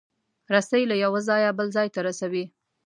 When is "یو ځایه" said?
1.03-1.49